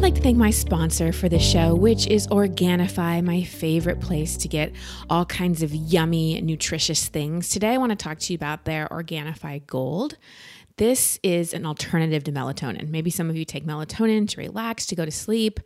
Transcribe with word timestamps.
I'd 0.00 0.04
like 0.04 0.14
to 0.14 0.22
thank 0.22 0.38
my 0.38 0.50
sponsor 0.50 1.12
for 1.12 1.28
the 1.28 1.38
show, 1.38 1.74
which 1.74 2.06
is 2.06 2.26
Organifi, 2.28 3.22
my 3.22 3.42
favorite 3.42 4.00
place 4.00 4.38
to 4.38 4.48
get 4.48 4.72
all 5.10 5.26
kinds 5.26 5.62
of 5.62 5.74
yummy, 5.74 6.40
nutritious 6.40 7.08
things. 7.08 7.50
Today, 7.50 7.74
I 7.74 7.76
want 7.76 7.90
to 7.90 7.96
talk 7.96 8.18
to 8.20 8.32
you 8.32 8.36
about 8.38 8.64
their 8.64 8.88
Organifi 8.88 9.66
Gold. 9.66 10.16
This 10.78 11.20
is 11.22 11.52
an 11.52 11.66
alternative 11.66 12.24
to 12.24 12.32
melatonin. 12.32 12.88
Maybe 12.88 13.10
some 13.10 13.28
of 13.28 13.36
you 13.36 13.44
take 13.44 13.66
melatonin 13.66 14.26
to 14.30 14.38
relax, 14.38 14.86
to 14.86 14.96
go 14.96 15.04
to 15.04 15.10
sleep, 15.10 15.60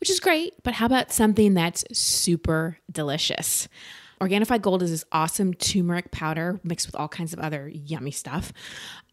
which 0.00 0.08
is 0.08 0.18
great, 0.18 0.54
but 0.62 0.72
how 0.72 0.86
about 0.86 1.12
something 1.12 1.52
that's 1.52 1.84
super 1.92 2.78
delicious? 2.90 3.68
Organifi 4.18 4.62
Gold 4.62 4.82
is 4.82 4.92
this 4.92 5.04
awesome 5.12 5.52
turmeric 5.52 6.10
powder 6.10 6.58
mixed 6.64 6.86
with 6.86 6.96
all 6.96 7.08
kinds 7.08 7.34
of 7.34 7.38
other 7.38 7.68
yummy 7.68 8.12
stuff, 8.12 8.50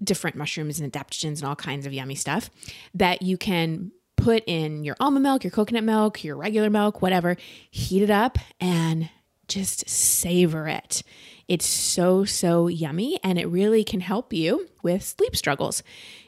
different 0.01 0.37
mushrooms 0.37 0.79
and 0.79 0.89
adaptogens 0.89 1.39
and 1.39 1.43
all 1.43 1.57
kinds 1.57 1.85
of 1.85 1.91
yummy 1.91 2.15
stuff 2.15 2.49
that 2.93 3.21
you 3.21 3.37
can 3.37 3.91
put 4.21 4.43
in 4.45 4.83
your 4.83 4.95
almond 4.99 5.23
milk, 5.23 5.43
your 5.43 5.51
coconut 5.51 5.83
milk, 5.83 6.23
your 6.23 6.37
regular 6.37 6.69
milk, 6.69 7.01
whatever, 7.01 7.35
heat 7.71 8.03
it 8.03 8.11
up 8.11 8.37
and 8.59 9.09
just 9.47 9.89
savor 9.89 10.67
it. 10.67 11.03
It's 11.47 11.65
so, 11.65 12.23
so 12.23 12.67
yummy 12.67 13.19
and 13.23 13.37
it 13.37 13.47
really 13.47 13.83
can 13.83 13.99
help 13.99 14.31
you 14.31 14.69
with 14.83 15.03
sleep 15.03 15.35
struggles. 15.35 15.83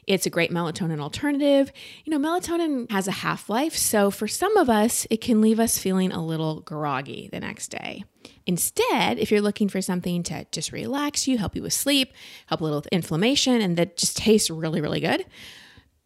It's 0.05 0.25
a 0.25 0.29
great 0.29 0.51
melatonin 0.51 0.99
alternative. 0.99 1.71
You 2.03 2.11
know, 2.11 2.19
melatonin 2.19 2.91
has 2.91 3.07
a 3.07 3.11
half 3.11 3.49
life, 3.49 3.77
so 3.77 4.11
for 4.11 4.27
some 4.27 4.57
of 4.57 4.69
us, 4.69 5.07
it 5.09 5.21
can 5.21 5.39
leave 5.39 5.61
us 5.61 5.77
feeling 5.77 6.11
a 6.11 6.25
little 6.25 6.59
groggy 6.59 7.29
the 7.31 7.39
next 7.39 7.69
day. 7.69 8.03
Instead, 8.45 9.17
if 9.17 9.31
you're 9.31 9.39
looking 9.39 9.69
for 9.69 9.81
something 9.81 10.21
to 10.23 10.45
just 10.51 10.73
relax 10.73 11.25
you, 11.25 11.37
help 11.37 11.55
you 11.55 11.61
with 11.61 11.71
sleep, 11.71 12.11
help 12.47 12.59
a 12.59 12.63
little 12.65 12.79
with 12.79 12.87
inflammation, 12.87 13.61
and 13.61 13.77
that 13.77 13.95
just 13.95 14.17
tastes 14.17 14.49
really, 14.49 14.81
really 14.81 14.99
good, 14.99 15.25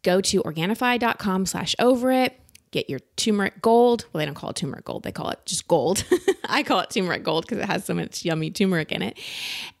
go 0.08 0.22
to 0.22 0.42
Organifi.com 0.42 1.44
slash 1.44 1.76
over 1.78 2.10
it. 2.10 2.40
Get 2.70 2.88
your 2.88 3.00
turmeric 3.16 3.60
gold. 3.60 4.06
Well, 4.12 4.20
they 4.20 4.24
don't 4.24 4.34
call 4.34 4.50
it 4.50 4.56
turmeric 4.56 4.86
gold. 4.86 5.02
They 5.02 5.12
call 5.12 5.28
it 5.28 5.38
just 5.44 5.68
gold. 5.68 6.04
I 6.48 6.62
call 6.62 6.80
it 6.80 6.90
turmeric 6.90 7.24
gold 7.24 7.44
because 7.44 7.58
it 7.58 7.66
has 7.66 7.84
so 7.84 7.92
much 7.92 8.24
yummy 8.24 8.50
turmeric 8.50 8.90
in 8.90 9.02
it. 9.02 9.18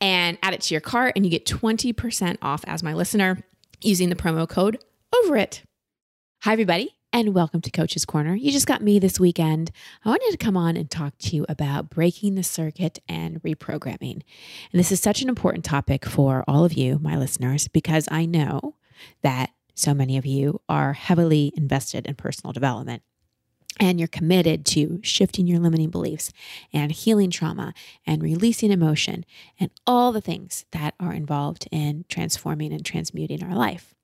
And 0.02 0.36
add 0.42 0.52
it 0.52 0.60
to 0.62 0.74
your 0.74 0.82
cart 0.82 1.14
and 1.16 1.24
you 1.24 1.30
get 1.30 1.46
20% 1.46 2.36
off 2.42 2.62
as 2.66 2.82
my 2.82 2.92
listener 2.92 3.42
using 3.80 4.10
the 4.10 4.16
promo 4.16 4.46
code 4.46 4.78
over 5.22 5.36
it. 5.36 5.62
Hi, 6.42 6.52
everybody 6.52 6.94
and 7.10 7.34
welcome 7.34 7.62
to 7.62 7.70
Coach's 7.70 8.04
Corner. 8.04 8.34
You 8.34 8.52
just 8.52 8.66
got 8.66 8.82
me 8.82 8.98
this 8.98 9.18
weekend. 9.18 9.70
I 10.04 10.10
wanted 10.10 10.30
to 10.30 10.36
come 10.36 10.58
on 10.58 10.76
and 10.76 10.90
talk 10.90 11.16
to 11.20 11.36
you 11.36 11.46
about 11.48 11.88
breaking 11.88 12.34
the 12.34 12.42
circuit 12.42 12.98
and 13.08 13.42
reprogramming. 13.42 14.20
And 14.72 14.78
this 14.78 14.92
is 14.92 15.00
such 15.00 15.22
an 15.22 15.30
important 15.30 15.64
topic 15.64 16.04
for 16.04 16.44
all 16.46 16.66
of 16.66 16.74
you, 16.74 16.98
my 17.00 17.16
listeners, 17.16 17.66
because 17.66 18.08
I 18.10 18.26
know 18.26 18.74
that 19.22 19.50
so 19.78 19.94
many 19.94 20.16
of 20.16 20.26
you 20.26 20.60
are 20.68 20.92
heavily 20.92 21.52
invested 21.56 22.06
in 22.06 22.14
personal 22.16 22.52
development 22.52 23.02
and 23.80 23.98
you're 23.98 24.08
committed 24.08 24.66
to 24.66 24.98
shifting 25.02 25.46
your 25.46 25.60
limiting 25.60 25.90
beliefs 25.90 26.32
and 26.72 26.90
healing 26.90 27.30
trauma 27.30 27.72
and 28.06 28.22
releasing 28.22 28.72
emotion 28.72 29.24
and 29.60 29.70
all 29.86 30.10
the 30.10 30.20
things 30.20 30.64
that 30.72 30.94
are 30.98 31.12
involved 31.12 31.68
in 31.70 32.04
transforming 32.08 32.72
and 32.72 32.84
transmuting 32.84 33.42
our 33.42 33.54
life. 33.54 33.94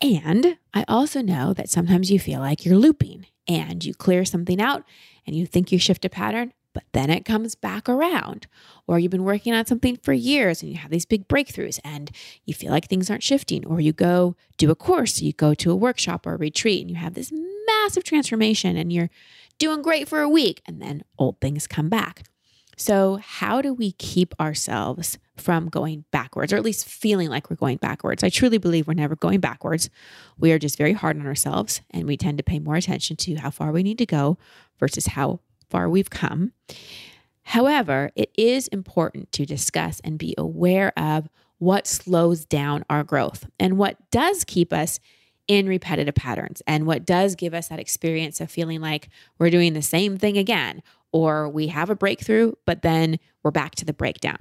And 0.00 0.58
I 0.72 0.84
also 0.86 1.20
know 1.22 1.52
that 1.54 1.70
sometimes 1.70 2.10
you 2.10 2.18
feel 2.18 2.40
like 2.40 2.64
you're 2.64 2.76
looping 2.76 3.26
and 3.48 3.84
you 3.84 3.94
clear 3.94 4.24
something 4.24 4.60
out 4.60 4.84
and 5.26 5.34
you 5.34 5.46
think 5.46 5.72
you 5.72 5.78
shift 5.78 6.04
a 6.04 6.08
pattern, 6.08 6.52
but 6.74 6.84
then 6.92 7.08
it 7.08 7.24
comes 7.24 7.54
back 7.54 7.88
around. 7.88 8.46
Or 8.86 8.98
you've 8.98 9.10
been 9.10 9.24
working 9.24 9.54
on 9.54 9.64
something 9.64 9.96
for 9.96 10.12
years 10.12 10.62
and 10.62 10.70
you 10.70 10.78
have 10.78 10.90
these 10.90 11.06
big 11.06 11.26
breakthroughs 11.26 11.80
and 11.82 12.10
you 12.44 12.52
feel 12.52 12.70
like 12.70 12.88
things 12.88 13.08
aren't 13.08 13.22
shifting. 13.22 13.64
Or 13.64 13.80
you 13.80 13.92
go 13.92 14.36
do 14.58 14.70
a 14.70 14.74
course, 14.74 15.22
you 15.22 15.32
go 15.32 15.54
to 15.54 15.70
a 15.70 15.76
workshop 15.76 16.26
or 16.26 16.34
a 16.34 16.38
retreat 16.38 16.82
and 16.82 16.90
you 16.90 16.96
have 16.96 17.14
this 17.14 17.32
massive 17.66 18.04
transformation 18.04 18.76
and 18.76 18.92
you're 18.92 19.10
doing 19.58 19.80
great 19.80 20.08
for 20.08 20.20
a 20.20 20.28
week 20.28 20.60
and 20.66 20.82
then 20.82 21.04
old 21.18 21.40
things 21.40 21.66
come 21.66 21.88
back. 21.88 22.24
So, 22.76 23.20
how 23.22 23.62
do 23.62 23.72
we 23.72 23.92
keep 23.92 24.34
ourselves 24.40 25.18
from 25.36 25.68
going 25.68 26.04
backwards, 26.10 26.52
or 26.52 26.56
at 26.56 26.64
least 26.64 26.88
feeling 26.88 27.28
like 27.28 27.48
we're 27.48 27.56
going 27.56 27.76
backwards? 27.76 28.24
I 28.24 28.30
truly 28.30 28.58
believe 28.58 28.88
we're 28.88 28.94
never 28.94 29.14
going 29.14 29.38
backwards. 29.38 29.90
We 30.38 30.50
are 30.50 30.58
just 30.58 30.76
very 30.76 30.92
hard 30.92 31.16
on 31.18 31.26
ourselves, 31.26 31.82
and 31.92 32.04
we 32.04 32.16
tend 32.16 32.38
to 32.38 32.44
pay 32.44 32.58
more 32.58 32.74
attention 32.74 33.16
to 33.18 33.36
how 33.36 33.50
far 33.50 33.70
we 33.70 33.84
need 33.84 33.98
to 33.98 34.06
go 34.06 34.38
versus 34.80 35.06
how 35.06 35.40
far 35.74 35.88
we've 35.88 36.08
come. 36.08 36.52
However, 37.42 38.12
it 38.14 38.30
is 38.38 38.68
important 38.68 39.32
to 39.32 39.44
discuss 39.44 40.00
and 40.04 40.16
be 40.16 40.32
aware 40.38 40.96
of 40.96 41.28
what 41.58 41.88
slows 41.88 42.44
down 42.44 42.84
our 42.88 43.02
growth 43.02 43.48
and 43.58 43.76
what 43.76 43.96
does 44.12 44.44
keep 44.44 44.72
us 44.72 45.00
in 45.48 45.66
repetitive 45.66 46.14
patterns 46.14 46.62
and 46.64 46.86
what 46.86 47.04
does 47.04 47.34
give 47.34 47.54
us 47.54 47.66
that 47.68 47.80
experience 47.80 48.40
of 48.40 48.52
feeling 48.52 48.80
like 48.80 49.08
we're 49.40 49.50
doing 49.50 49.72
the 49.72 49.82
same 49.82 50.16
thing 50.16 50.38
again 50.38 50.80
or 51.10 51.48
we 51.48 51.66
have 51.66 51.90
a 51.90 51.96
breakthrough, 51.96 52.52
but 52.66 52.82
then 52.82 53.18
we're 53.42 53.50
back 53.50 53.74
to 53.74 53.84
the 53.84 53.92
breakdown. 53.92 54.38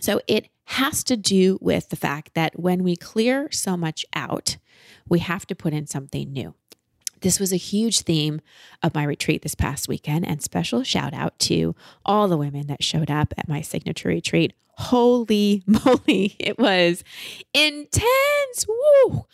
So 0.00 0.20
it 0.26 0.48
has 0.64 1.04
to 1.04 1.16
do 1.16 1.56
with 1.60 1.90
the 1.90 1.96
fact 1.96 2.34
that 2.34 2.58
when 2.58 2.82
we 2.82 2.96
clear 2.96 3.48
so 3.52 3.76
much 3.76 4.04
out, 4.12 4.56
we 5.08 5.20
have 5.20 5.46
to 5.46 5.54
put 5.54 5.72
in 5.72 5.86
something 5.86 6.32
new. 6.32 6.56
This 7.22 7.38
was 7.38 7.52
a 7.52 7.56
huge 7.56 8.00
theme 8.00 8.40
of 8.82 8.94
my 8.94 9.04
retreat 9.04 9.42
this 9.42 9.54
past 9.54 9.88
weekend, 9.88 10.26
and 10.26 10.42
special 10.42 10.82
shout 10.82 11.14
out 11.14 11.38
to 11.40 11.74
all 12.04 12.26
the 12.26 12.36
women 12.36 12.66
that 12.66 12.82
showed 12.82 13.10
up 13.10 13.32
at 13.38 13.48
my 13.48 13.60
signature 13.60 14.08
retreat. 14.08 14.52
Holy 14.76 15.62
moly, 15.66 16.34
it 16.40 16.58
was 16.58 17.04
intense. 17.54 18.66
Woo! 18.66 19.26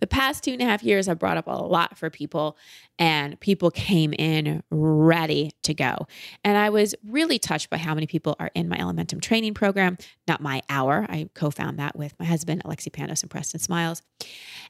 The 0.00 0.06
past 0.06 0.44
two 0.44 0.52
and 0.52 0.60
a 0.60 0.66
half 0.66 0.82
years, 0.82 1.08
I've 1.08 1.18
brought 1.18 1.38
up 1.38 1.46
a 1.46 1.52
lot 1.52 1.96
for 1.96 2.10
people, 2.10 2.58
and 2.98 3.40
people 3.40 3.70
came 3.70 4.12
in 4.12 4.62
ready 4.70 5.52
to 5.62 5.72
go. 5.72 6.06
And 6.44 6.58
I 6.58 6.68
was 6.68 6.94
really 7.06 7.38
touched 7.38 7.70
by 7.70 7.78
how 7.78 7.94
many 7.94 8.06
people 8.06 8.36
are 8.38 8.50
in 8.54 8.68
my 8.68 8.76
Elementum 8.76 9.22
training 9.22 9.54
program, 9.54 9.96
not 10.28 10.42
my 10.42 10.60
hour. 10.68 11.06
I 11.08 11.30
co 11.32 11.50
found 11.50 11.78
that 11.78 11.96
with 11.96 12.14
my 12.18 12.26
husband, 12.26 12.62
Alexi 12.64 12.90
Panos 12.90 13.22
and 13.22 13.30
Preston 13.30 13.60
Smiles. 13.60 14.02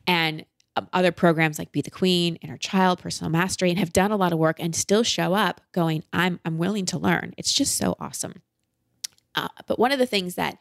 And 0.06 0.44
other 0.92 1.12
programs 1.12 1.58
like 1.58 1.72
Be 1.72 1.82
the 1.82 1.90
Queen, 1.90 2.36
Inner 2.36 2.56
Child, 2.56 3.00
Personal 3.00 3.30
Mastery, 3.30 3.70
and 3.70 3.78
have 3.78 3.92
done 3.92 4.12
a 4.12 4.16
lot 4.16 4.32
of 4.32 4.38
work 4.38 4.56
and 4.60 4.74
still 4.74 5.02
show 5.02 5.34
up 5.34 5.60
going, 5.72 6.04
I'm, 6.12 6.40
I'm 6.44 6.58
willing 6.58 6.86
to 6.86 6.98
learn. 6.98 7.34
It's 7.36 7.52
just 7.52 7.76
so 7.76 7.96
awesome. 7.98 8.42
Uh, 9.34 9.48
but 9.66 9.78
one 9.78 9.92
of 9.92 9.98
the 9.98 10.06
things 10.06 10.34
that 10.34 10.58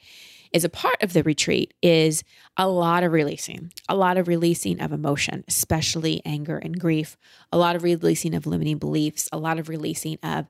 is 0.51 0.63
a 0.63 0.69
part 0.69 1.01
of 1.03 1.13
the 1.13 1.23
retreat 1.23 1.73
is 1.81 2.23
a 2.57 2.67
lot 2.67 3.03
of 3.03 3.11
releasing, 3.11 3.71
a 3.87 3.95
lot 3.95 4.17
of 4.17 4.27
releasing 4.27 4.81
of 4.81 4.91
emotion, 4.91 5.43
especially 5.47 6.21
anger 6.25 6.57
and 6.57 6.79
grief, 6.79 7.17
a 7.51 7.57
lot 7.57 7.75
of 7.75 7.83
releasing 7.83 8.33
of 8.33 8.47
limiting 8.47 8.77
beliefs, 8.77 9.29
a 9.31 9.37
lot 9.37 9.59
of 9.59 9.69
releasing 9.69 10.17
of 10.23 10.47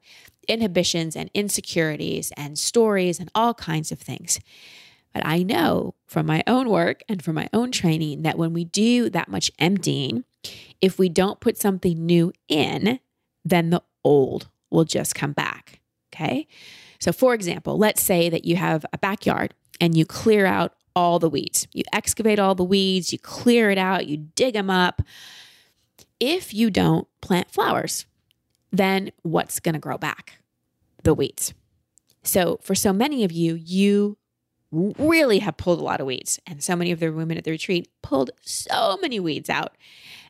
inhibitions 0.48 1.16
and 1.16 1.30
insecurities 1.34 2.32
and 2.38 2.58
stories 2.58 3.20
and 3.20 3.30
all 3.36 3.54
kinds 3.54 3.92
of 3.92 4.00
things. 4.00 4.40
But 5.14 5.26
I 5.26 5.44
know 5.44 5.96
from 6.06 6.26
my 6.26 6.44
own 6.46 6.70
work 6.70 7.04
and 7.10 7.24
from 7.24 7.36
my 7.36 7.50
own 7.54 7.72
training 7.72 8.22
that 8.22 8.38
when 8.38 8.54
we 8.54 8.66
do 8.66 9.10
that 9.10 9.28
much 9.28 9.52
emptying, 9.60 10.24
if 10.82 11.00
we 11.00 11.10
don't 11.10 11.40
put 11.40 11.58
something 11.58 12.06
new 12.06 12.32
in, 12.48 13.00
then 13.44 13.70
the 13.70 13.82
old 14.04 14.50
will 14.70 14.86
just 14.86 15.16
come 15.16 15.34
back. 15.34 15.80
Okay. 16.14 16.48
So, 17.00 17.12
for 17.12 17.34
example, 17.34 17.78
let's 17.78 18.02
say 18.02 18.30
that 18.30 18.46
you 18.46 18.56
have 18.58 18.86
a 18.92 18.98
backyard 18.98 19.54
and 19.80 19.98
you 19.98 20.06
clear 20.06 20.46
out 20.46 20.74
all 20.96 21.20
the 21.20 21.30
weeds. 21.30 21.68
You 21.72 21.84
excavate 21.94 22.40
all 22.40 22.56
the 22.56 22.64
weeds, 22.64 23.14
you 23.14 23.20
clear 23.20 23.70
it 23.70 23.78
out, 23.78 24.08
you 24.08 24.18
dig 24.36 24.54
them 24.54 24.70
up. 24.70 25.02
If 26.20 26.54
you 26.54 26.70
don't 26.70 27.08
plant 27.22 27.52
flowers, 27.52 28.06
then 28.72 29.12
what's 29.22 29.60
going 29.60 29.74
to 29.74 29.80
grow 29.80 29.98
back? 29.98 30.40
The 31.04 31.14
weeds. 31.14 31.54
So, 32.24 32.60
for 32.62 32.76
so 32.76 32.92
many 32.92 33.24
of 33.24 33.32
you, 33.32 33.56
you 33.56 34.18
really 34.72 35.40
have 35.40 35.58
pulled 35.58 35.80
a 35.80 35.84
lot 35.84 36.00
of 36.00 36.06
weeds. 36.06 36.40
And 36.46 36.64
so 36.64 36.76
many 36.76 36.92
of 36.92 37.00
the 37.00 37.12
women 37.12 37.38
at 37.38 37.44
the 37.44 37.52
retreat 37.52 37.90
pulled 38.02 38.32
so 38.42 38.98
many 39.02 39.20
weeds 39.20 39.50
out. 39.50 39.76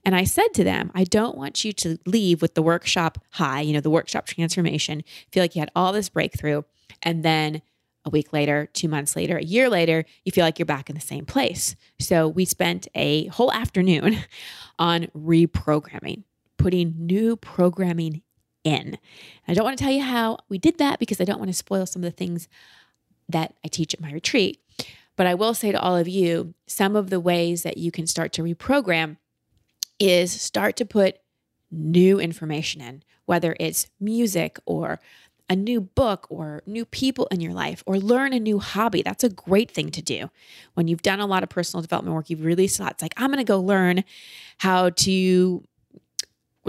And 0.05 0.15
I 0.15 0.23
said 0.23 0.53
to 0.53 0.63
them, 0.63 0.91
I 0.95 1.03
don't 1.03 1.37
want 1.37 1.65
you 1.65 1.73
to 1.73 1.97
leave 2.05 2.41
with 2.41 2.55
the 2.55 2.61
workshop 2.61 3.17
high, 3.31 3.61
you 3.61 3.73
know, 3.73 3.81
the 3.81 3.89
workshop 3.89 4.27
transformation, 4.27 5.03
feel 5.31 5.43
like 5.43 5.55
you 5.55 5.61
had 5.61 5.71
all 5.75 5.91
this 5.91 6.09
breakthrough. 6.09 6.61
And 7.03 7.23
then 7.23 7.61
a 8.05 8.09
week 8.09 8.31
later, 8.31 8.69
two 8.73 8.87
months 8.87 9.15
later, 9.15 9.37
a 9.37 9.43
year 9.43 9.69
later, 9.69 10.05
you 10.23 10.31
feel 10.31 10.45
like 10.45 10.57
you're 10.57 10.65
back 10.65 10.89
in 10.89 10.95
the 10.95 11.01
same 11.01 11.25
place. 11.25 11.75
So 11.99 12.27
we 12.27 12.45
spent 12.45 12.87
a 12.95 13.27
whole 13.27 13.51
afternoon 13.51 14.19
on 14.79 15.07
reprogramming, 15.15 16.23
putting 16.57 16.95
new 16.97 17.35
programming 17.35 18.21
in. 18.63 18.97
I 19.47 19.53
don't 19.53 19.63
want 19.63 19.77
to 19.77 19.83
tell 19.83 19.93
you 19.93 20.03
how 20.03 20.37
we 20.47 20.57
did 20.57 20.77
that 20.77 20.99
because 20.99 21.19
I 21.19 21.25
don't 21.25 21.39
want 21.39 21.49
to 21.49 21.57
spoil 21.57 21.85
some 21.85 22.03
of 22.03 22.11
the 22.11 22.15
things 22.15 22.47
that 23.29 23.55
I 23.63 23.69
teach 23.69 23.93
at 23.93 24.01
my 24.01 24.11
retreat. 24.11 24.59
But 25.15 25.27
I 25.27 25.35
will 25.35 25.53
say 25.53 25.71
to 25.71 25.79
all 25.79 25.95
of 25.95 26.07
you, 26.07 26.53
some 26.65 26.95
of 26.95 27.09
the 27.09 27.19
ways 27.19 27.63
that 27.63 27.77
you 27.77 27.91
can 27.91 28.07
start 28.07 28.33
to 28.33 28.43
reprogram 28.43 29.17
is 29.99 30.31
start 30.31 30.75
to 30.77 30.85
put 30.85 31.17
new 31.71 32.19
information 32.19 32.81
in, 32.81 33.03
whether 33.25 33.55
it's 33.59 33.87
music 33.99 34.59
or 34.65 34.99
a 35.49 35.55
new 35.55 35.81
book 35.81 36.27
or 36.29 36.61
new 36.65 36.85
people 36.85 37.27
in 37.31 37.41
your 37.41 37.53
life 37.53 37.83
or 37.85 37.97
learn 37.97 38.33
a 38.33 38.39
new 38.39 38.59
hobby. 38.59 39.01
That's 39.01 39.23
a 39.23 39.29
great 39.29 39.71
thing 39.71 39.89
to 39.91 40.01
do. 40.01 40.29
When 40.75 40.87
you've 40.87 41.01
done 41.01 41.19
a 41.19 41.25
lot 41.25 41.43
of 41.43 41.49
personal 41.49 41.81
development 41.81 42.15
work, 42.15 42.29
you've 42.29 42.45
a 42.79 42.83
lot. 42.83 42.93
It's 42.93 43.01
like, 43.01 43.15
I'm 43.17 43.31
going 43.31 43.39
to 43.39 43.43
go 43.43 43.59
learn 43.59 44.03
how 44.59 44.91
to 44.91 45.63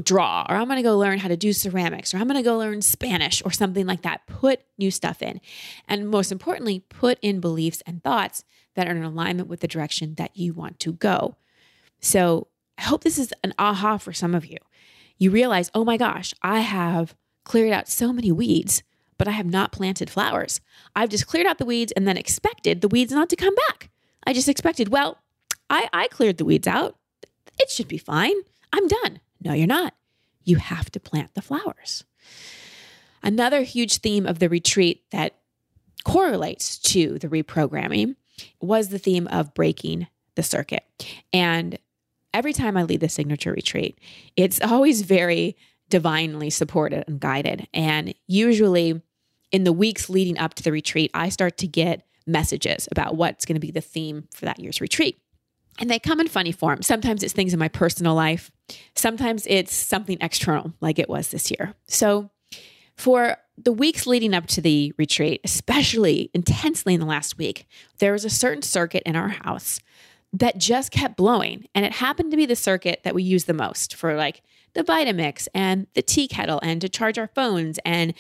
draw, 0.03 0.47
or 0.49 0.57
I'm 0.57 0.67
going 0.67 0.77
to 0.77 0.83
go 0.83 0.99
learn 0.99 1.19
how 1.19 1.29
to 1.29 1.37
do 1.37 1.53
ceramics, 1.53 2.15
or 2.15 2.19
I'm 2.19 2.27
going 2.27 2.37
to 2.37 2.49
go 2.49 2.59
learn 2.59 2.83
Spanish, 2.83 3.43
or 3.45 3.51
something 3.51 3.87
like 3.87 4.03
that. 4.03 4.27
Put 4.27 4.61
new 4.79 4.91
stuff 4.91 5.23
in. 5.23 5.41
And 5.89 6.09
most 6.09 6.33
importantly, 6.33 6.81
put 6.89 7.19
in 7.23 7.41
beliefs 7.41 7.83
and 7.87 8.03
thoughts 8.03 8.45
that 8.75 8.89
are 8.89 8.97
in 8.97 9.03
alignment 9.03 9.49
with 9.49 9.61
the 9.61 9.69
direction 9.69 10.15
that 10.15 10.37
you 10.37 10.53
want 10.53 10.79
to 10.81 10.93
go. 10.93 11.37
So 12.01 12.49
I 12.79 12.83
hope 12.83 13.05
this 13.05 13.19
is 13.19 13.33
an 13.45 13.53
aha 13.59 13.99
for 13.99 14.13
some 14.13 14.35
of 14.35 14.47
you. 14.47 14.59
You 15.19 15.31
realize, 15.31 15.71
oh 15.75 15.85
my 15.85 15.97
gosh, 15.97 16.33
I 16.43 16.61
have 16.61 17.15
cleared 17.45 17.73
out 17.73 17.89
so 17.89 18.13
many 18.13 18.33
weeds, 18.33 18.83
but 19.19 19.29
I 19.29 19.33
have 19.33 19.47
not 19.47 19.73
planted 19.73 20.09
flowers. 20.09 20.61
I've 20.97 21.11
just 21.11 21.27
cleared 21.27 21.47
out 21.47 21.59
the 21.59 21.67
weeds 21.67 21.93
and 21.93 22.09
then 22.09 22.17
expected 22.17 22.81
the 22.81 22.89
weeds 22.89 23.13
not 23.13 23.29
to 23.31 23.37
come 23.37 23.55
back. 23.69 23.91
I 24.27 24.33
just 24.33 24.49
expected, 24.49 24.89
well, 24.89 25.19
I, 25.69 25.89
I 25.93 26.09
cleared 26.09 26.39
the 26.39 26.45
weeds 26.45 26.67
out. 26.67 26.97
It 27.59 27.71
should 27.71 27.89
be 27.89 27.99
fine. 27.99 28.37
I'm 28.73 28.89
done. 28.89 29.21
No, 29.43 29.53
you're 29.53 29.67
not. 29.67 29.95
You 30.45 30.57
have 30.57 30.91
to 30.93 31.01
plant 31.01 31.35
the 31.35 31.43
flowers. 31.43 32.05
Another 33.23 33.63
huge 33.63 33.99
theme 33.99 34.27
of 34.27 34.39
the 34.39 34.49
retreat 34.49 35.05
that 35.11 35.37
correlates 36.05 36.79
to 36.79 37.19
the 37.19 37.29
reprogramming 37.29 38.17
was 38.61 38.89
the 38.89 38.99
theme 38.99 39.27
of 39.29 39.55
breaking 39.55 40.07
the 40.35 40.43
circuit. 40.43 40.85
And 41.33 41.79
every 42.33 42.53
time 42.53 42.77
I 42.77 42.85
lead 42.85 43.01
the 43.01 43.09
signature 43.09 43.53
retreat, 43.53 43.99
it's 44.37 44.61
always 44.61 45.03
very 45.03 45.57
divinely 45.89 46.49
supported 46.51 47.05
and 47.07 47.21
guided. 47.21 47.69
And 47.75 48.15
usually 48.27 49.03
in 49.53 49.65
the 49.65 49.73
weeks 49.73 50.09
leading 50.09 50.39
up 50.39 50.55
to 50.55 50.63
the 50.63 50.73
retreat, 50.73 51.11
I 51.13 51.29
start 51.29 51.59
to 51.59 51.67
get 51.67 52.07
messages 52.27 52.89
about 52.91 53.17
what's 53.17 53.45
going 53.45 53.57
to 53.57 53.61
be 53.61 53.73
the 53.73 53.81
theme 53.81 54.29
for 54.33 54.45
that 54.45 54.61
year's 54.61 54.81
retreat. 54.81 55.21
And 55.79 55.91
they 55.91 55.99
come 55.99 56.21
in 56.21 56.29
funny 56.29 56.53
form. 56.53 56.83
Sometimes 56.83 57.23
it's 57.23 57.33
things 57.33 57.53
in 57.53 57.59
my 57.59 57.69
personal 57.69 58.15
life, 58.15 58.51
sometimes 58.95 59.47
it's 59.47 59.75
something 59.75 60.19
external, 60.21 60.75
like 60.81 60.99
it 60.99 61.09
was 61.09 61.29
this 61.29 61.51
year. 61.51 61.75
So, 61.89 62.31
for 62.97 63.39
the 63.57 63.73
weeks 63.73 64.07
leading 64.07 64.35
up 64.35 64.47
to 64.49 64.61
the 64.61 64.93
retreat, 64.99 65.41
especially 65.45 66.31
intensely 66.35 66.95
in 66.95 67.01
the 67.01 67.07
last 67.07 67.39
week, 67.39 67.67
there 67.99 68.13
was 68.13 68.25
a 68.25 68.31
certain 68.31 68.63
circuit 68.63 69.03
in 69.07 69.17
our 69.17 69.29
house 69.29 69.81
that 70.33 70.59
just 70.59 70.93
kept 70.93 71.17
blowing. 71.17 71.67
And 71.75 71.85
it 71.85 71.93
happened 71.93 72.31
to 72.31 72.37
be 72.37 72.47
the 72.47 72.57
circuit 72.57 73.01
that 73.05 73.15
we 73.15 73.23
use 73.23 73.45
the 73.45 73.55
most 73.55 73.95
for 73.95 74.17
like 74.17 74.43
the 74.75 74.85
Vitamix 74.85 75.49
and 75.55 75.87
the 75.95 76.03
tea 76.03 76.29
kettle 76.29 76.61
and 76.63 76.81
to 76.81 76.89
charge 76.89 77.19
our 77.19 77.27
phones 77.29 77.79
and 77.85 78.15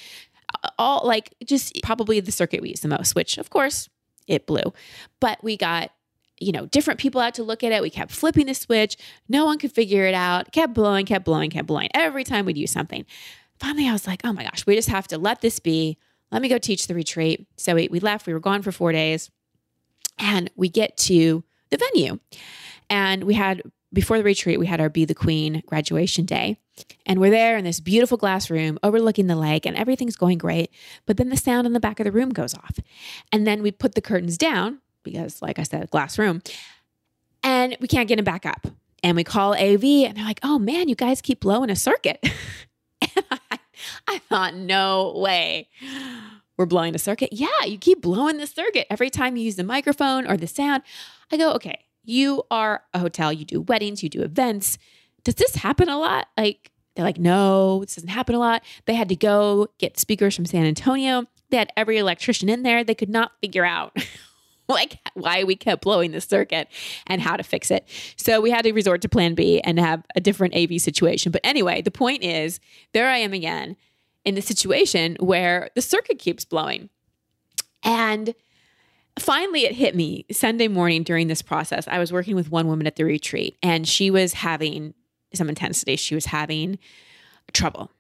all 0.79 1.07
like 1.07 1.35
just 1.45 1.79
probably 1.83 2.21
the 2.21 2.33
circuit 2.33 2.63
we 2.63 2.71
use 2.71 2.81
the 2.81 2.89
most, 2.89 3.15
which 3.15 3.39
of 3.39 3.51
course 3.51 3.89
it 4.27 4.47
blew. 4.47 4.73
But 5.21 5.43
we 5.45 5.57
got 5.57 5.93
you 6.41 6.53
know, 6.53 6.67
different 6.67 6.99
people 6.99 7.21
out 7.21 7.35
to 7.35 7.43
look 7.43 7.63
at 7.63 7.71
it. 7.71 7.83
We 7.83 7.91
kept 7.91 8.11
flipping 8.11 8.47
the 8.47 8.55
switch. 8.55 8.97
No 9.29 9.45
one 9.45 9.59
could 9.59 9.73
figure 9.73 10.07
it 10.07 10.15
out. 10.15 10.53
Kept 10.53 10.73
blowing, 10.73 11.07
kept 11.07 11.25
blowing, 11.25 11.51
kept 11.51 11.67
blowing. 11.67 11.91
Every 11.95 12.25
time 12.25 12.47
we'd 12.47 12.57
use 12.57 12.73
something. 12.73 13.05
Finally, 13.59 13.89
I 13.89 13.93
was 13.93 14.07
like, 14.07 14.23
oh 14.25 14.33
my 14.33 14.45
gosh, 14.45 14.67
we 14.67 14.75
just 14.75 14.89
have 14.89 15.07
to 15.09 15.19
let 15.19 15.43
this 15.43 15.59
be. 15.59 15.99
Let 16.33 16.41
me 16.41 16.49
go 16.49 16.59
teach 16.59 16.87
the 16.87 16.95
retreat. 16.95 17.47
So 17.57 17.75
we, 17.75 17.89
we 17.89 18.01
left. 18.01 18.27
We 18.27 18.33
were 18.33 18.41
gone 18.41 18.63
for 18.63 18.73
four 18.73 18.91
days. 18.93 19.31
And 20.19 20.51
we 20.57 20.69
get 20.71 20.97
to 20.99 21.45
the 21.69 21.77
venue. 21.77 22.19
And 22.89 23.25
we 23.25 23.35
had, 23.35 23.63
before 23.93 24.17
the 24.17 24.25
retreat, 24.25 24.59
we 24.59 24.67
had 24.67 24.81
our 24.81 24.89
Be 24.89 25.05
the 25.05 25.15
Queen 25.15 25.63
graduation 25.67 26.25
day. 26.25 26.59
And 27.05 27.21
we're 27.21 27.31
there 27.31 27.59
in 27.59 27.65
this 27.65 27.81
beautiful 27.81 28.17
glass 28.17 28.49
room 28.49 28.79
overlooking 28.83 29.27
the 29.27 29.37
lake, 29.37 29.67
and 29.67 29.77
everything's 29.77 30.17
going 30.17 30.39
great. 30.39 30.71
But 31.05 31.19
then 31.19 31.29
the 31.29 31.37
sound 31.37 31.67
in 31.67 31.75
the 31.75 31.81
back 31.81 32.01
of 32.01 32.05
the 32.05 32.13
room 32.13 32.31
goes 32.31 32.55
off. 32.55 32.79
And 33.31 33.47
then 33.47 33.63
we 33.63 33.71
put 33.71 33.95
the 33.95 34.01
curtains 34.01 34.39
down 34.39 34.81
because, 35.03 35.43
like 35.43 35.59
I 35.59 35.63
said, 35.63 35.91
glass 35.91 36.19
room, 36.19 36.43
and 37.43 37.77
we 37.81 37.89
can't 37.89 38.09
get 38.09 38.17
them 38.17 38.25
back 38.25 38.47
up. 38.47 38.67
And 39.03 39.17
we 39.17 39.25
call 39.25 39.55
AV, 39.55 39.83
and 39.83 40.17
they're 40.17 40.25
like, 40.25 40.41
oh 40.43 40.59
man, 40.59 40.89
you 40.89 40.95
guys 40.95 41.23
keep 41.23 41.41
blowing 41.41 41.71
a 41.71 41.77
circuit. 41.77 42.19
and 43.01 43.25
I, 43.31 43.59
I 44.07 44.19
thought, 44.19 44.55
no 44.55 45.15
way 45.17 45.69
we're 46.61 46.67
blowing 46.67 46.95
a 46.95 46.99
circuit. 46.99 47.31
Yeah, 47.33 47.65
you 47.65 47.79
keep 47.79 48.03
blowing 48.03 48.37
the 48.37 48.47
circuit 48.47 48.87
every 48.91 49.09
time 49.09 49.35
you 49.35 49.45
use 49.45 49.57
the 49.57 49.65
microphone 49.65 50.27
or 50.27 50.37
the 50.37 50.47
sound. 50.47 50.83
I 51.33 51.39
go, 51.39 51.55
okay, 51.55 51.87
you 52.05 52.43
are 52.51 52.83
a 52.93 52.99
hotel, 52.99 53.33
you 53.33 53.47
do 53.47 53.63
weddings, 53.63 54.03
you 54.03 54.11
do 54.11 54.21
events. 54.21 54.77
Does 55.25 55.37
this 55.37 55.55
happen 55.55 55.89
a 55.89 55.99
lot? 55.99 56.27
Like, 56.37 56.71
they're 56.95 57.05
like, 57.05 57.19
no, 57.19 57.81
this 57.81 57.95
doesn't 57.95 58.11
happen 58.11 58.35
a 58.35 58.39
lot. 58.39 58.63
They 58.85 58.93
had 58.93 59.09
to 59.09 59.17
go 59.17 59.69
get 59.79 59.99
speakers 59.99 60.37
from 60.37 60.45
San 60.45 60.67
Antonio. 60.67 61.25
They 61.49 61.57
had 61.57 61.73
every 61.79 61.97
electrician 61.97 62.51
in 62.51 62.63
there. 62.63 62.85
They 62.85 62.95
could 62.95 63.09
not 63.09 63.33
figure 63.41 63.65
out 63.65 63.97
like 64.75 64.99
why 65.15 65.45
we 65.45 65.57
kept 65.57 65.83
blowing 65.83 66.13
the 66.13 66.21
circuit 66.21 66.69
and 67.07 67.21
how 67.21 67.37
to 67.37 67.43
fix 67.43 67.71
it. 67.71 67.87
So 68.17 68.41
we 68.41 68.51
had 68.51 68.63
to 68.63 68.73
resort 68.73 69.03
to 69.03 69.09
plan 69.09 69.35
B 69.35 69.61
and 69.61 69.79
have 69.79 70.05
a 70.15 70.21
different 70.21 70.55
AV 70.55 70.81
situation. 70.81 71.33
But 71.33 71.41
anyway, 71.45 71.83
the 71.83 71.91
point 71.91 72.23
is 72.23 72.61
there 72.93 73.11
I 73.11 73.19
am 73.19 73.33
again 73.33 73.77
in 74.25 74.35
the 74.37 74.43
situation 74.43 75.17
where 75.19 75.71
the 75.75 75.83
circuit 75.83 76.19
keeps 76.19 76.45
blowing. 76.45 76.89
And 77.83 78.35
finally 79.19 79.65
it 79.65 79.75
hit 79.75 79.97
me 79.97 80.25
Sunday 80.31 80.69
morning 80.69 81.03
during 81.03 81.27
this 81.27 81.43
process. 81.43 81.89
I 81.89 81.99
was 81.99 82.13
working 82.13 82.37
with 82.37 82.51
one 82.51 82.69
woman 82.69 82.87
at 82.87 82.97
the 82.97 83.05
retreat 83.05 83.57
and 83.63 83.89
she 83.89 84.11
was 84.11 84.35
having 84.35 84.95
some 85.35 85.49
intensity. 85.49 85.97
She 85.97 86.15
was 86.15 86.27
having 86.27 86.79
trouble. 87.53 87.91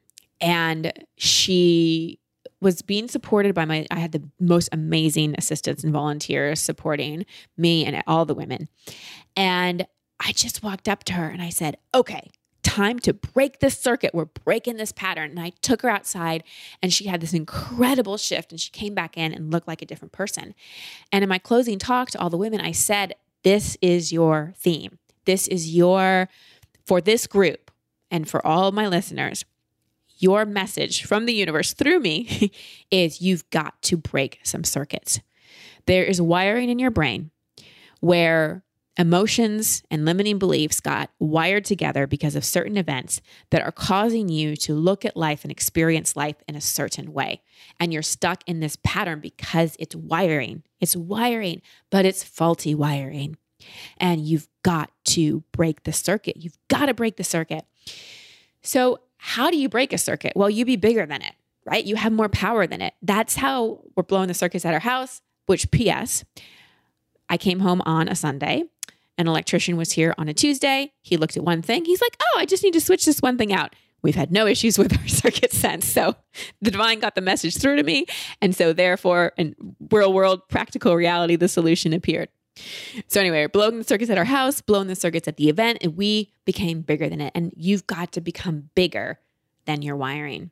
And 0.40 0.92
she 1.16 2.19
was 2.60 2.82
being 2.82 3.08
supported 3.08 3.54
by 3.54 3.64
my 3.64 3.86
I 3.90 3.98
had 3.98 4.12
the 4.12 4.22
most 4.38 4.68
amazing 4.72 5.34
assistants 5.38 5.82
and 5.82 5.92
volunteers 5.92 6.60
supporting 6.60 7.26
me 7.56 7.84
and 7.84 8.02
all 8.06 8.24
the 8.24 8.34
women. 8.34 8.68
And 9.36 9.86
I 10.18 10.32
just 10.32 10.62
walked 10.62 10.88
up 10.88 11.04
to 11.04 11.14
her 11.14 11.28
and 11.28 11.40
I 11.40 11.48
said, 11.48 11.78
"Okay, 11.94 12.30
time 12.62 12.98
to 13.00 13.14
break 13.14 13.60
this 13.60 13.78
circuit. 13.78 14.14
We're 14.14 14.26
breaking 14.26 14.76
this 14.76 14.92
pattern." 14.92 15.30
And 15.30 15.40
I 15.40 15.50
took 15.62 15.82
her 15.82 15.88
outside 15.88 16.44
and 16.82 16.92
she 16.92 17.06
had 17.06 17.20
this 17.20 17.32
incredible 17.32 18.18
shift 18.18 18.52
and 18.52 18.60
she 18.60 18.70
came 18.70 18.94
back 18.94 19.16
in 19.16 19.32
and 19.32 19.50
looked 19.50 19.68
like 19.68 19.82
a 19.82 19.86
different 19.86 20.12
person. 20.12 20.54
And 21.10 21.22
in 21.22 21.28
my 21.28 21.38
closing 21.38 21.78
talk 21.78 22.10
to 22.10 22.20
all 22.20 22.30
the 22.30 22.36
women, 22.36 22.60
I 22.60 22.72
said, 22.72 23.14
"This 23.42 23.76
is 23.80 24.12
your 24.12 24.52
theme. 24.56 24.98
This 25.24 25.48
is 25.48 25.74
your 25.74 26.28
for 26.84 27.00
this 27.00 27.26
group 27.26 27.70
and 28.10 28.28
for 28.28 28.44
all 28.46 28.72
my 28.72 28.88
listeners 28.88 29.44
your 30.20 30.44
message 30.44 31.04
from 31.04 31.26
the 31.26 31.34
universe 31.34 31.72
through 31.72 32.00
me 32.00 32.52
is 32.90 33.20
you've 33.20 33.48
got 33.50 33.80
to 33.82 33.96
break 33.96 34.40
some 34.42 34.64
circuits. 34.64 35.20
There 35.86 36.04
is 36.04 36.20
wiring 36.20 36.68
in 36.68 36.78
your 36.78 36.90
brain 36.90 37.30
where 38.00 38.62
emotions 38.98 39.82
and 39.90 40.04
limiting 40.04 40.38
beliefs 40.38 40.80
got 40.80 41.10
wired 41.18 41.64
together 41.64 42.06
because 42.06 42.36
of 42.36 42.44
certain 42.44 42.76
events 42.76 43.22
that 43.50 43.62
are 43.62 43.72
causing 43.72 44.28
you 44.28 44.56
to 44.56 44.74
look 44.74 45.04
at 45.04 45.16
life 45.16 45.42
and 45.42 45.50
experience 45.50 46.16
life 46.16 46.36
in 46.46 46.54
a 46.54 46.60
certain 46.60 47.12
way. 47.12 47.40
And 47.78 47.92
you're 47.92 48.02
stuck 48.02 48.42
in 48.46 48.60
this 48.60 48.76
pattern 48.82 49.20
because 49.20 49.76
it's 49.78 49.96
wiring. 49.96 50.64
It's 50.80 50.96
wiring, 50.96 51.62
but 51.88 52.04
it's 52.04 52.22
faulty 52.22 52.74
wiring. 52.74 53.36
And 53.96 54.26
you've 54.26 54.48
got 54.62 54.90
to 55.06 55.44
break 55.52 55.84
the 55.84 55.92
circuit. 55.92 56.36
You've 56.36 56.58
got 56.68 56.86
to 56.86 56.94
break 56.94 57.16
the 57.16 57.24
circuit. 57.24 57.64
So, 58.62 59.00
how 59.20 59.50
do 59.50 59.56
you 59.58 59.68
break 59.68 59.92
a 59.92 59.98
circuit? 59.98 60.32
Well, 60.34 60.48
you 60.48 60.64
be 60.64 60.76
bigger 60.76 61.04
than 61.04 61.20
it, 61.20 61.34
right? 61.66 61.84
You 61.84 61.96
have 61.96 62.12
more 62.12 62.30
power 62.30 62.66
than 62.66 62.80
it. 62.80 62.94
That's 63.02 63.36
how 63.36 63.80
we're 63.94 64.02
blowing 64.02 64.28
the 64.28 64.34
circuits 64.34 64.64
at 64.64 64.72
our 64.72 64.80
house, 64.80 65.20
which, 65.46 65.70
P.S., 65.70 66.24
I 67.28 67.36
came 67.36 67.60
home 67.60 67.82
on 67.84 68.08
a 68.08 68.16
Sunday. 68.16 68.64
An 69.18 69.28
electrician 69.28 69.76
was 69.76 69.92
here 69.92 70.14
on 70.16 70.28
a 70.28 70.34
Tuesday. 70.34 70.92
He 71.02 71.18
looked 71.18 71.36
at 71.36 71.44
one 71.44 71.60
thing. 71.60 71.84
He's 71.84 72.00
like, 72.00 72.16
oh, 72.20 72.38
I 72.38 72.46
just 72.46 72.64
need 72.64 72.72
to 72.72 72.80
switch 72.80 73.04
this 73.04 73.20
one 73.20 73.36
thing 73.36 73.52
out. 73.52 73.74
We've 74.02 74.14
had 74.14 74.32
no 74.32 74.46
issues 74.46 74.78
with 74.78 74.98
our 74.98 75.06
circuit 75.06 75.52
since. 75.52 75.86
So 75.86 76.16
the 76.62 76.70
divine 76.70 76.98
got 76.98 77.14
the 77.14 77.20
message 77.20 77.58
through 77.58 77.76
to 77.76 77.82
me. 77.82 78.06
And 78.40 78.56
so, 78.56 78.72
therefore, 78.72 79.32
in 79.36 79.54
real 79.90 80.12
world, 80.12 80.48
practical 80.48 80.96
reality, 80.96 81.36
the 81.36 81.48
solution 81.48 81.92
appeared. 81.92 82.30
So 83.08 83.20
anyway, 83.20 83.46
blowing 83.46 83.78
the 83.78 83.84
circuits 83.84 84.10
at 84.10 84.18
our 84.18 84.24
house, 84.24 84.60
blowing 84.60 84.88
the 84.88 84.96
circuits 84.96 85.28
at 85.28 85.36
the 85.36 85.48
event, 85.48 85.78
and 85.82 85.96
we 85.96 86.32
became 86.44 86.82
bigger 86.82 87.08
than 87.08 87.20
it. 87.20 87.32
And 87.34 87.52
you've 87.56 87.86
got 87.86 88.12
to 88.12 88.20
become 88.20 88.70
bigger 88.74 89.18
than 89.66 89.82
your 89.82 89.96
wiring. 89.96 90.50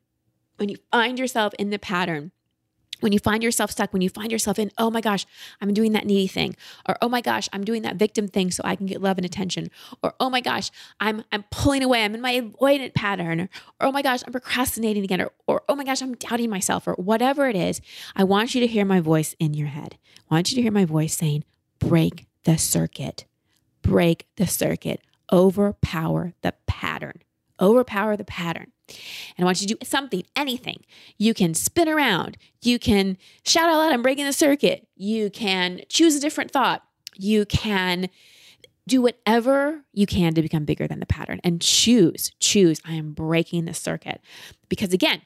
When 0.56 0.68
you 0.68 0.76
find 0.90 1.18
yourself 1.18 1.54
in 1.58 1.70
the 1.70 1.78
pattern, 1.78 2.32
when 3.00 3.12
you 3.12 3.20
find 3.20 3.44
yourself 3.44 3.70
stuck, 3.70 3.92
when 3.92 4.02
you 4.02 4.08
find 4.08 4.32
yourself 4.32 4.58
in, 4.58 4.72
oh 4.76 4.90
my 4.90 5.00
gosh, 5.00 5.24
I'm 5.60 5.72
doing 5.72 5.92
that 5.92 6.04
needy 6.04 6.26
thing, 6.26 6.56
or 6.88 6.96
oh 7.00 7.08
my 7.08 7.20
gosh, 7.20 7.48
I'm 7.52 7.62
doing 7.62 7.82
that 7.82 7.94
victim 7.94 8.26
thing 8.26 8.50
so 8.50 8.62
I 8.64 8.74
can 8.74 8.86
get 8.86 9.00
love 9.00 9.18
and 9.18 9.24
attention, 9.24 9.70
or 10.02 10.14
oh 10.18 10.28
my 10.28 10.40
gosh, 10.40 10.72
I'm 10.98 11.22
I'm 11.30 11.44
pulling 11.52 11.84
away, 11.84 12.04
I'm 12.04 12.16
in 12.16 12.20
my 12.20 12.40
avoidant 12.40 12.94
pattern, 12.94 13.42
or, 13.42 13.48
oh 13.80 13.92
my 13.92 14.02
gosh, 14.02 14.22
I'm 14.26 14.32
procrastinating 14.32 15.04
again, 15.04 15.20
or, 15.20 15.30
or 15.46 15.62
oh 15.68 15.76
my 15.76 15.84
gosh, 15.84 16.02
I'm 16.02 16.14
doubting 16.16 16.50
myself, 16.50 16.88
or 16.88 16.94
whatever 16.94 17.48
it 17.48 17.54
is, 17.54 17.80
I 18.16 18.24
want 18.24 18.56
you 18.56 18.60
to 18.62 18.66
hear 18.66 18.84
my 18.84 18.98
voice 18.98 19.36
in 19.38 19.54
your 19.54 19.68
head. 19.68 19.96
I 20.28 20.34
want 20.34 20.50
you 20.50 20.56
to 20.56 20.62
hear 20.62 20.72
my 20.72 20.84
voice 20.84 21.16
saying, 21.16 21.44
break 21.78 22.26
the 22.44 22.58
circuit. 22.58 23.24
Break 23.82 24.26
the 24.36 24.46
circuit. 24.46 25.00
Overpower 25.32 26.34
the 26.42 26.54
pattern. 26.66 27.22
Overpower 27.60 28.16
the 28.16 28.24
pattern. 28.24 28.72
And 29.36 29.44
I 29.44 29.44
want 29.44 29.60
you 29.60 29.68
to 29.68 29.74
do 29.74 29.86
something, 29.86 30.22
anything. 30.34 30.84
You 31.18 31.34
can 31.34 31.54
spin 31.54 31.88
around. 31.88 32.38
You 32.62 32.78
can 32.78 33.18
shout 33.44 33.68
out 33.68 33.76
loud, 33.78 33.92
I'm 33.92 34.02
breaking 34.02 34.24
the 34.24 34.32
circuit. 34.32 34.86
You 34.96 35.30
can 35.30 35.82
choose 35.88 36.16
a 36.16 36.20
different 36.20 36.50
thought. 36.50 36.82
You 37.14 37.44
can 37.44 38.08
do 38.86 39.02
whatever 39.02 39.84
you 39.92 40.06
can 40.06 40.34
to 40.34 40.42
become 40.42 40.64
bigger 40.64 40.88
than 40.88 41.00
the 41.00 41.06
pattern 41.06 41.40
and 41.44 41.60
choose, 41.60 42.32
choose, 42.40 42.80
I 42.86 42.94
am 42.94 43.12
breaking 43.12 43.66
the 43.66 43.74
circuit. 43.74 44.20
Because 44.68 44.92
again, 44.92 45.20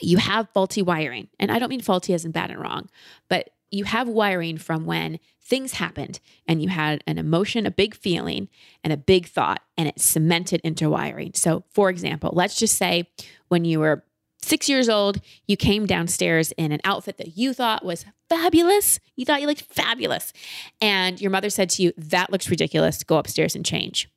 you 0.00 0.16
have 0.18 0.48
faulty 0.52 0.82
wiring. 0.82 1.28
And 1.38 1.52
I 1.52 1.58
don't 1.58 1.68
mean 1.68 1.80
faulty 1.80 2.14
as 2.14 2.24
in 2.24 2.32
bad 2.32 2.50
and 2.50 2.60
wrong, 2.60 2.88
but 3.28 3.50
you 3.74 3.84
have 3.84 4.08
wiring 4.08 4.58
from 4.58 4.86
when 4.86 5.18
things 5.42 5.74
happened 5.74 6.20
and 6.46 6.62
you 6.62 6.68
had 6.68 7.02
an 7.06 7.18
emotion, 7.18 7.66
a 7.66 7.70
big 7.70 7.94
feeling, 7.94 8.48
and 8.82 8.92
a 8.92 8.96
big 8.96 9.26
thought, 9.26 9.62
and 9.76 9.88
it 9.88 10.00
cemented 10.00 10.60
into 10.64 10.88
wiring. 10.88 11.32
So, 11.34 11.64
for 11.70 11.90
example, 11.90 12.30
let's 12.32 12.58
just 12.58 12.78
say 12.78 13.08
when 13.48 13.64
you 13.64 13.80
were 13.80 14.04
six 14.40 14.68
years 14.68 14.88
old, 14.88 15.20
you 15.46 15.56
came 15.56 15.86
downstairs 15.86 16.52
in 16.52 16.72
an 16.72 16.80
outfit 16.84 17.18
that 17.18 17.36
you 17.36 17.52
thought 17.52 17.84
was 17.84 18.04
fabulous. 18.28 19.00
You 19.16 19.24
thought 19.24 19.40
you 19.40 19.46
looked 19.46 19.62
fabulous. 19.62 20.32
And 20.80 21.20
your 21.20 21.30
mother 21.30 21.50
said 21.50 21.70
to 21.70 21.82
you, 21.82 21.92
That 21.96 22.30
looks 22.30 22.48
ridiculous. 22.48 23.02
Go 23.02 23.16
upstairs 23.16 23.54
and 23.54 23.64
change. 23.64 24.08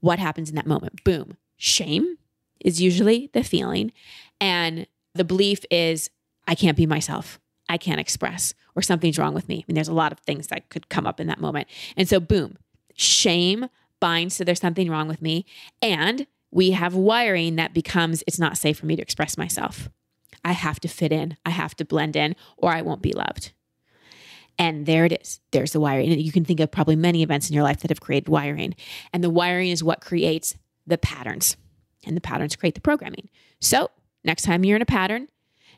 What 0.00 0.18
happens 0.18 0.48
in 0.48 0.56
that 0.56 0.66
moment? 0.66 1.04
Boom. 1.04 1.36
Shame 1.56 2.16
is 2.60 2.80
usually 2.80 3.30
the 3.32 3.44
feeling. 3.44 3.92
And 4.40 4.86
the 5.14 5.24
belief 5.24 5.64
is, 5.70 6.10
I 6.46 6.54
can't 6.54 6.76
be 6.76 6.86
myself. 6.86 7.38
I 7.72 7.78
can't 7.78 7.98
express, 7.98 8.52
or 8.74 8.82
something's 8.82 9.18
wrong 9.18 9.32
with 9.32 9.48
me. 9.48 9.60
I 9.60 9.64
mean, 9.66 9.74
there's 9.76 9.88
a 9.88 9.94
lot 9.94 10.12
of 10.12 10.18
things 10.18 10.48
that 10.48 10.68
could 10.68 10.90
come 10.90 11.06
up 11.06 11.18
in 11.18 11.26
that 11.28 11.40
moment. 11.40 11.68
And 11.96 12.06
so, 12.06 12.20
boom, 12.20 12.58
shame 12.94 13.68
binds 13.98 14.36
to 14.36 14.44
there's 14.44 14.60
something 14.60 14.90
wrong 14.90 15.08
with 15.08 15.22
me. 15.22 15.46
And 15.80 16.26
we 16.50 16.72
have 16.72 16.94
wiring 16.94 17.56
that 17.56 17.72
becomes 17.72 18.22
it's 18.26 18.38
not 18.38 18.58
safe 18.58 18.78
for 18.78 18.84
me 18.84 18.94
to 18.94 19.00
express 19.00 19.38
myself. 19.38 19.88
I 20.44 20.52
have 20.52 20.80
to 20.80 20.88
fit 20.88 21.12
in, 21.12 21.38
I 21.46 21.50
have 21.50 21.74
to 21.76 21.84
blend 21.86 22.14
in, 22.14 22.36
or 22.58 22.72
I 22.72 22.82
won't 22.82 23.00
be 23.00 23.14
loved. 23.14 23.52
And 24.58 24.84
there 24.84 25.06
it 25.06 25.18
is. 25.22 25.40
There's 25.52 25.72
the 25.72 25.80
wiring. 25.80 26.12
And 26.12 26.20
you 26.20 26.30
can 26.30 26.44
think 26.44 26.60
of 26.60 26.70
probably 26.70 26.96
many 26.96 27.22
events 27.22 27.48
in 27.48 27.54
your 27.54 27.62
life 27.62 27.80
that 27.80 27.90
have 27.90 28.02
created 28.02 28.28
wiring. 28.28 28.74
And 29.14 29.24
the 29.24 29.30
wiring 29.30 29.70
is 29.70 29.82
what 29.82 30.02
creates 30.02 30.56
the 30.86 30.98
patterns. 30.98 31.56
And 32.04 32.14
the 32.14 32.20
patterns 32.20 32.54
create 32.54 32.74
the 32.74 32.82
programming. 32.82 33.30
So 33.62 33.90
next 34.24 34.42
time 34.42 34.62
you're 34.62 34.76
in 34.76 34.82
a 34.82 34.86
pattern, 34.86 35.28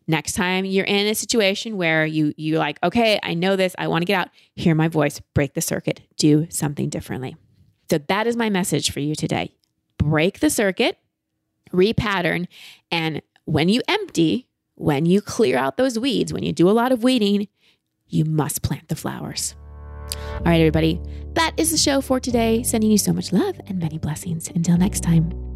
next 0.06 0.32
time 0.32 0.64
you're 0.64 0.84
in 0.84 1.06
a 1.06 1.14
situation 1.14 1.76
where 1.76 2.04
you 2.06 2.34
you're 2.37 2.58
like, 2.58 2.78
okay, 2.82 3.18
I 3.23 3.34
know 3.34 3.56
this, 3.56 3.75
I 3.78 3.88
want 3.88 4.02
to 4.02 4.06
get 4.06 4.18
out, 4.20 4.28
hear 4.54 4.75
my 4.75 4.88
voice, 4.88 5.20
break 5.34 5.54
the 5.54 5.61
circuit, 5.61 6.02
do 6.16 6.46
something 6.50 6.88
differently. 6.88 7.37
So 7.90 7.99
that 7.99 8.26
is 8.26 8.37
my 8.37 8.50
message 8.50 8.90
for 8.90 9.00
you 9.00 9.14
today 9.14 9.52
break 9.99 10.40
the 10.40 10.50
circuit, 10.50 10.99
repattern, 11.73 12.46
and 12.90 13.23
when 13.44 13.68
you 13.68 13.80
empty, 13.88 14.49
when 14.75 15.06
you 15.06 15.20
clear 15.20 15.56
out 15.56 15.76
those 15.76 15.99
weeds, 15.99 16.32
when 16.32 16.42
you 16.42 16.52
do 16.52 16.68
a 16.68 16.73
lot 16.73 16.92
of 16.92 17.02
weeding, 17.02 17.49
you 18.08 18.25
must 18.25 18.62
plant 18.62 18.88
the 18.88 18.96
flowers. 18.96 19.54
All 20.14 20.44
right, 20.44 20.61
everybody, 20.61 21.00
that 21.34 21.52
is 21.56 21.70
the 21.70 21.78
show 21.78 22.00
for 22.00 22.20
today. 22.20 22.62
Sending 22.62 22.90
you 22.90 22.99
so 22.99 23.12
much 23.12 23.32
love 23.32 23.61
and 23.66 23.78
many 23.78 23.99
blessings. 23.99 24.49
Until 24.54 24.76
next 24.76 25.00
time. 25.00 25.53